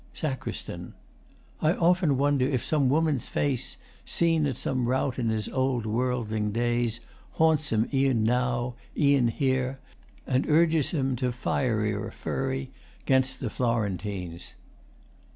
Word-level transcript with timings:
SACR. 0.15 0.93
I 1.61 1.73
often 1.73 2.17
wonder 2.17 2.43
if 2.43 2.65
some 2.65 2.89
woman's 2.89 3.27
face, 3.27 3.77
Seen 4.03 4.47
at 4.47 4.57
some 4.57 4.87
rout 4.87 5.19
in 5.19 5.29
his 5.29 5.47
old 5.47 5.85
worldling 5.85 6.51
days, 6.51 7.01
Haunts 7.33 7.71
him 7.71 7.87
e'en 7.93 8.23
now, 8.23 8.73
e'en 8.97 9.27
here, 9.27 9.77
and 10.25 10.49
urges 10.49 10.89
him 10.89 11.15
To 11.17 11.31
fierier 11.31 12.09
fury 12.11 12.71
'gainst 13.05 13.41
the 13.41 13.51
Florentines. 13.51 14.55